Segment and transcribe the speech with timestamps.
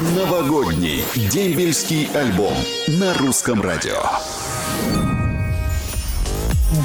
[0.00, 2.54] Новогодний дембельский альбом
[2.88, 4.00] на русском радио.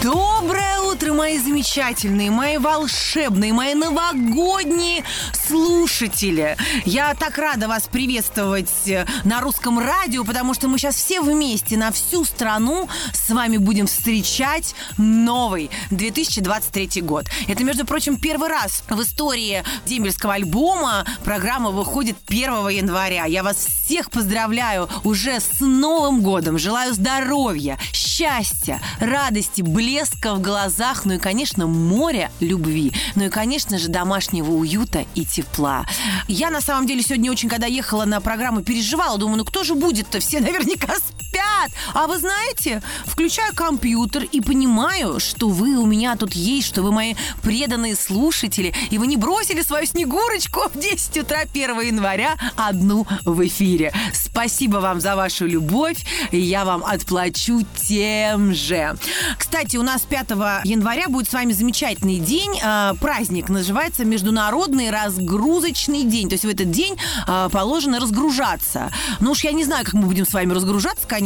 [0.04, 0.65] Доброе
[0.96, 5.04] утро, мои замечательные, мои волшебные, мои новогодние
[5.34, 6.56] слушатели.
[6.86, 11.76] Я так рада вас приветствовать э, на русском радио, потому что мы сейчас все вместе
[11.76, 17.26] на всю страну с вами будем встречать новый 2023 год.
[17.50, 23.26] Это, между прочим, первый раз в истории дембельского альбома программа выходит 1 января.
[23.26, 26.58] Я вас всех поздравляю уже с Новым годом.
[26.58, 33.80] Желаю здоровья, счастья, радости, блеска в глазах, ну и, конечно, моря любви, ну и, конечно
[33.80, 35.86] же, домашнего уюта и тепла.
[36.28, 39.74] Я, на самом деле, сегодня очень, когда ехала на программу, переживала, думаю, ну кто же
[39.74, 40.20] будет-то?
[40.20, 40.96] Все наверняка
[41.36, 41.72] спят.
[41.94, 46.92] А вы знаете, включаю компьютер и понимаю, что вы у меня тут есть, что вы
[46.92, 53.08] мои преданные слушатели, и вы не бросили свою снегурочку в 10 утра 1 января одну
[53.26, 53.94] в эфире.
[54.14, 58.96] Спасибо вам за вашу любовь, и я вам отплачу тем же.
[59.38, 60.32] Кстати, у нас 5
[60.66, 66.30] января будет с вами замечательный день, э, праздник, называется Международный разгрузочный день.
[66.30, 68.92] То есть в этот день э, положено разгружаться.
[69.20, 71.25] Ну уж я не знаю, как мы будем с вами разгружаться, конечно.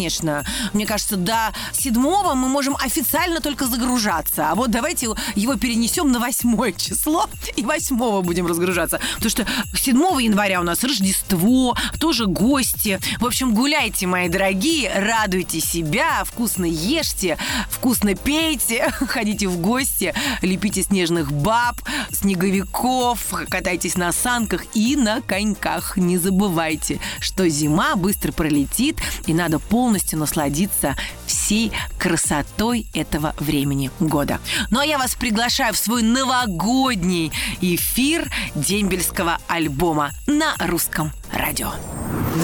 [0.73, 4.50] Мне кажется, до 7 мы можем официально только загружаться.
[4.52, 9.00] А вот давайте его перенесем на 8 число и 8 будем разгружаться.
[9.16, 13.00] Потому что 7 января у нас Рождество, тоже гости.
[13.20, 17.38] В общем, гуляйте, мои дорогие, радуйте себя, вкусно ешьте,
[17.70, 25.97] вкусно пейте, ходите в гости, лепите снежных баб, снеговиков, катайтесь на санках и на коньках.
[25.97, 30.95] Не забывайте, что зима быстро пролетит, и надо полностью насладиться
[31.26, 34.40] всей красотой этого времени года.
[34.70, 41.72] Ну а я вас приглашаю в свой новогодний эфир дембельского альбома на русском радио.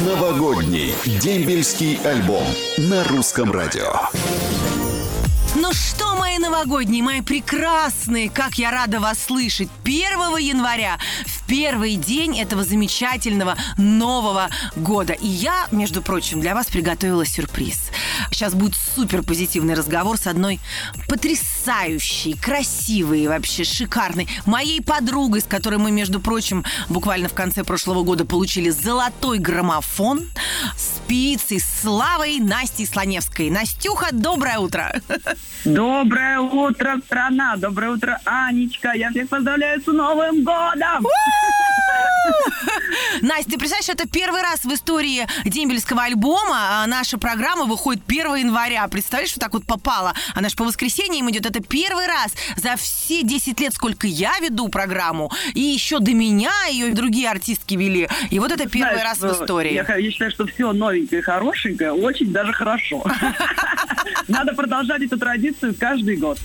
[0.05, 2.45] Новогодний дембельский альбом
[2.77, 4.09] на русском радио.
[5.57, 9.69] Ну что, мои новогодние, мои прекрасные, как я рада вас слышать.
[9.85, 15.13] 1 января, в первый день этого замечательного Нового года.
[15.13, 17.89] И я, между прочим, для вас приготовила сюрприз.
[18.31, 20.59] Сейчас будет супер позитивный разговор с одной
[21.07, 28.03] потрясающей, красивой, вообще шикарной моей подругой, с которой мы, между прочим, буквально в конце прошлого
[28.03, 30.29] года получили золотой граммофон
[30.77, 33.49] с певицей Славой Настей Слоневской.
[33.49, 35.01] Настюха, доброе утро!
[35.65, 37.55] Доброе утро, страна!
[37.57, 38.91] Доброе утро, Анечка!
[38.93, 41.05] Я всех поздравляю с Новым годом!
[43.21, 46.83] Настя, ты представляешь, это первый раз в истории дембельского альбома.
[46.83, 48.87] А наша программа выходит 1 января.
[48.87, 50.13] Представляешь, что так вот попало?
[50.33, 51.45] Она же по воскресеньям идет.
[51.45, 55.31] Это первый раз за все 10 лет, сколько я веду программу.
[55.53, 58.07] И еще до меня ее другие артистки вели.
[58.29, 59.73] И вот это первый Знаешь, раз в истории.
[59.73, 63.03] Я, я считаю, что все новенькое и хорошенькое очень даже хорошо.
[64.27, 66.39] Надо продолжать эту традицию каждый год.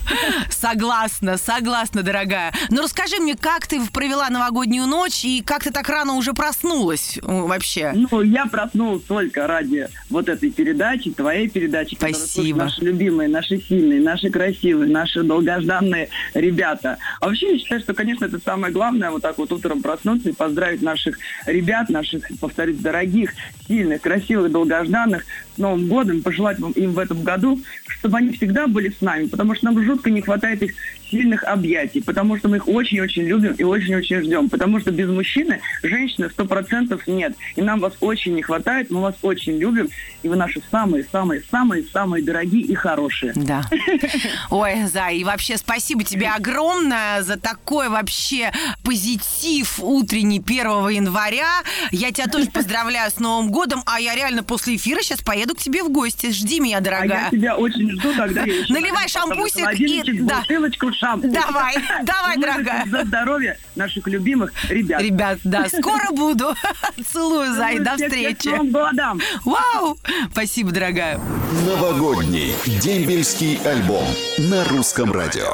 [0.50, 2.52] Согласна, согласна, дорогая.
[2.70, 7.18] Ну расскажи мне, как ты провела новогоднюю ночь и как ты так рано уже проснулась
[7.18, 7.92] э, вообще?
[7.94, 11.94] Ну, я проснулась только ради вот этой передачи, твоей передачи.
[11.94, 12.64] Спасибо.
[12.64, 16.98] Наши любимые, наши сильные, наши красивые, наши долгожданные ребята.
[17.20, 20.32] А вообще, я считаю, что, конечно, это самое главное, вот так вот утром проснуться и
[20.32, 23.32] поздравить наших ребят, наших, повторюсь, дорогих,
[23.66, 25.24] сильных, красивых, долгожданных
[25.60, 29.66] Новым годом, пожелать им в этом году, чтобы они всегда были с нами, потому что
[29.66, 30.74] нам жутко не хватает их
[31.10, 35.60] сильных объятий, потому что мы их очень-очень любим и очень-очень ждем, потому что без мужчины
[35.82, 39.88] женщины сто процентов нет, и нам вас очень не хватает, мы вас очень любим,
[40.22, 43.32] и вы наши самые-самые-самые-самые дорогие и хорошие.
[43.34, 43.62] Да.
[44.50, 48.52] Ой, Зай, и вообще спасибо тебе огромное за такой вообще
[48.84, 51.62] позитив утренний 1 января.
[51.90, 55.58] Я тебя тоже поздравляю с Новым годом, а я реально после эфира сейчас поеду к
[55.58, 56.30] тебе в гости.
[56.30, 57.30] Жди меня, А я дорогая.
[57.30, 60.40] тебя очень жду, еще Наливай шампусик и- да.
[60.40, 61.32] бутылочку шампуся.
[61.32, 62.86] Давай, давай, дорогая.
[62.86, 65.02] За здоровье наших любимых ребят.
[65.02, 66.54] Ребят, да, скоро буду.
[67.12, 68.50] Целую, Зай, до встречи.
[69.44, 69.98] Вау!
[70.30, 71.18] Спасибо, дорогая.
[71.66, 74.06] Новогодний дембельский альбом
[74.38, 75.50] на русском радио.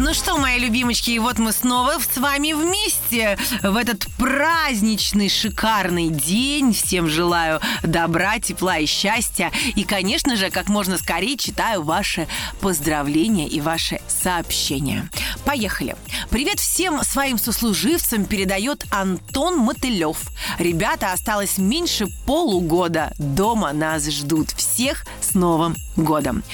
[0.00, 6.08] Ну что, мои любимочки, и вот мы снова с вами вместе в этот праздничный, шикарный
[6.08, 6.72] день.
[6.72, 9.50] Всем желаю добра, тепла и счастья.
[9.74, 12.28] И, конечно же, как можно скорее читаю ваши
[12.60, 15.10] поздравления и ваши сообщения.
[15.44, 15.96] Поехали.
[16.30, 20.30] Привет всем своим сослуживцам передает Антон Мотылев.
[20.60, 23.12] Ребята, осталось меньше полугода.
[23.18, 24.52] Дома нас ждут.
[24.52, 26.44] Всех с Новым годом.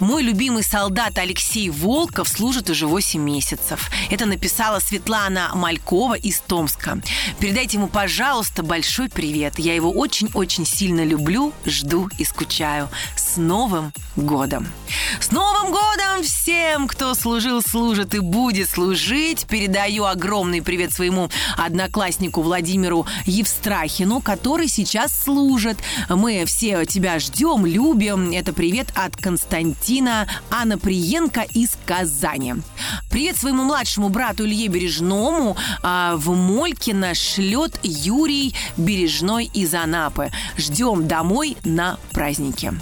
[0.00, 3.90] Мой любимый солдат Алексей Волков служит уже 8 месяцев.
[4.10, 7.00] Это написала Светлана Малькова из Томска.
[7.38, 9.58] Передайте ему, пожалуйста, большой привет.
[9.58, 12.88] Я его очень-очень сильно люблю, жду и скучаю.
[13.16, 14.66] С Новым годом!
[15.20, 19.46] С Новым годом всем, кто служил, служит и будет служить.
[19.46, 25.78] Передаю огромный привет своему однокласснику Владимиру Евстрахину, который сейчас служит.
[26.08, 28.30] Мы все тебя ждем, любим.
[28.30, 32.54] Это привет от Константина Анаприенко из Казани.
[33.10, 35.56] Привет своему младшему брату Илье Бережному.
[35.82, 40.30] А, в Молькино шлет Юрий Бережной из Анапы.
[40.56, 42.74] Ждем домой на праздники.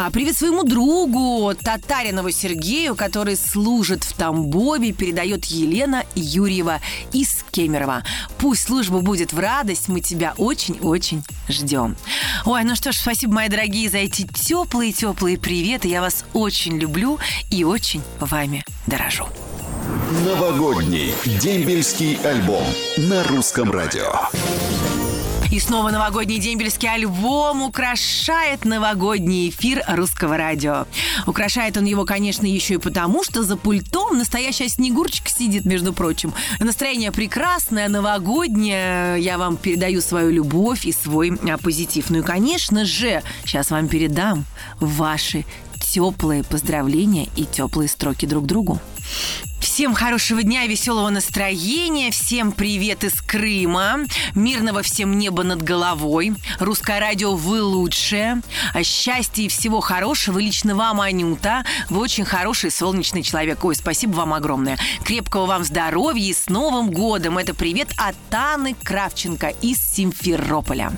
[0.00, 6.80] А, привет своему другу Татаринову Сергею, который служит в Тамбове, передает Елена Юрьева
[7.12, 8.04] из Кемерово.
[8.38, 11.96] Пусть служба будет в радость, мы тебя очень-очень ждем.
[12.44, 15.88] Ой, ну что ж, спасибо, мои дорогие, за эти теплые-теплые приветы.
[15.88, 17.18] Я вас очень люблю
[17.50, 19.26] и очень вами дорожу.
[20.24, 22.62] Новогодний дембельский альбом
[22.98, 24.12] на русском радио.
[25.50, 30.86] И снова новогодний дембельский альбом украшает новогодний эфир русского радио.
[31.26, 36.34] Украшает он его, конечно, еще и потому, что за пультом настоящая снегурочка сидит, между прочим.
[36.60, 39.22] Настроение прекрасное, новогоднее.
[39.22, 42.10] Я вам передаю свою любовь и свой а, позитив.
[42.10, 44.44] Ну и, конечно же, сейчас вам передам
[44.80, 45.46] ваши
[45.80, 48.80] теплые поздравления и теплые строки друг другу.
[49.78, 54.00] Всем хорошего дня, веселого настроения, всем привет из Крыма,
[54.34, 58.42] мирного всем неба над головой, русское радио вы лучшее,
[58.82, 64.34] счастья и всего хорошего лично вам, Анюта, вы очень хороший солнечный человек, ой, спасибо вам
[64.34, 70.90] огромное, крепкого вам здоровья и с Новым годом, это привет от Анны Кравченко из Симферополя.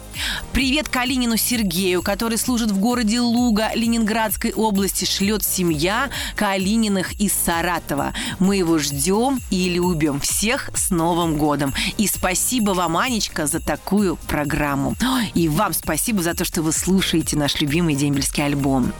[0.54, 8.14] Привет Калинину Сергею, который служит в городе Луга Ленинградской области, шлет семья Калининых из Саратова.
[8.38, 10.20] Мы его ждем и любим.
[10.20, 11.74] Всех с Новым годом.
[11.98, 14.94] И спасибо вам, Анечка, за такую программу.
[15.34, 18.92] И вам спасибо за то, что вы слушаете наш любимый дембельский альбом.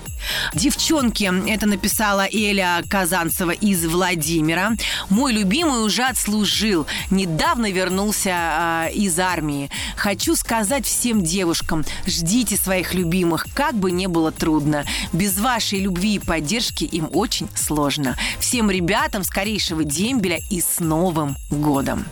[0.55, 4.72] Девчонки, это написала Эля Казанцева из Владимира.
[5.08, 6.87] Мой любимый уже отслужил.
[7.11, 9.70] Недавно вернулся э, из армии.
[9.96, 14.84] Хочу сказать всем девушкам, ждите своих любимых, как бы не было трудно.
[15.12, 18.17] Без вашей любви и поддержки им очень сложно.
[18.38, 19.25] Всем ребятам
[19.60, 22.06] скорейшего дембеля и с Новым годом.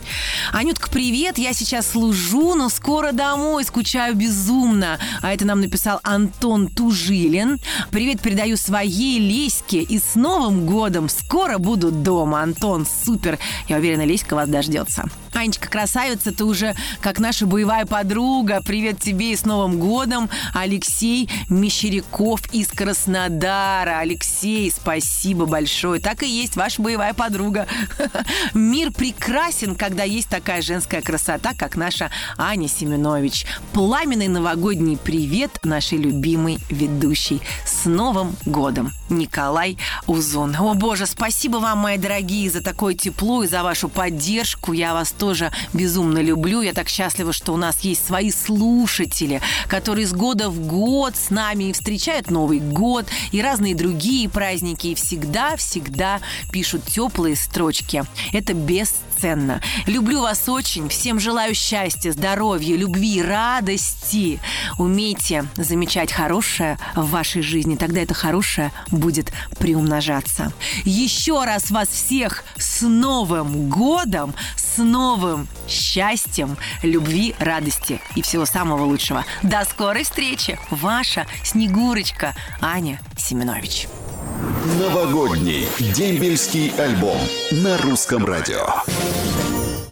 [0.51, 4.99] Анютка, привет, я сейчас служу, но скоро домой, скучаю безумно.
[5.21, 7.59] А это нам написал Антон Тужилин.
[7.89, 11.09] Привет передаю своей Леське и с Новым годом.
[11.09, 12.41] Скоро буду дома.
[12.41, 13.39] Антон, супер.
[13.67, 15.05] Я уверена, Леська вас дождется.
[15.35, 18.61] Анечка, красавица, ты уже как наша боевая подруга.
[18.65, 20.29] Привет тебе и с Новым годом.
[20.53, 23.99] Алексей Мещеряков из Краснодара.
[23.99, 25.99] Алексей, спасибо большое.
[25.99, 27.67] Так и есть ваша боевая подруга.
[28.53, 33.45] Мир прекрасен, когда есть такая женская красота, как наша Аня Семенович.
[33.73, 37.41] Пламенный новогодний привет нашей любимой ведущей.
[37.65, 38.91] С Новым годом!
[39.09, 39.77] Николай
[40.07, 40.55] Узун.
[40.55, 44.73] О, боже, спасибо вам, мои дорогие, за такое тепло и за вашу поддержку.
[44.73, 46.61] Я вас тоже безумно люблю.
[46.61, 51.29] Я так счастлива, что у нас есть свои слушатели, которые с года в год с
[51.29, 54.87] нами и встречают Новый год и разные другие праздники.
[54.87, 56.21] И всегда-всегда
[56.51, 58.03] пишут теплые строчки.
[58.31, 59.61] Это бесценно.
[59.85, 60.87] Люблю вас очень.
[60.89, 64.39] Всем желаю счастья, здоровья, любви, радости.
[64.77, 70.53] Умейте замечать хорошее в вашей жизни тогда это хорошее будет приумножаться.
[70.83, 74.77] Еще раз вас всех с Новым годом, с
[75.09, 79.25] новым счастьем, любви, радости и всего самого лучшего.
[79.41, 80.59] До скорой встречи!
[80.69, 83.87] Ваша Снегурочка Аня Семенович.
[84.79, 87.17] Новогодний дембельский альбом
[87.51, 88.67] на русском радио.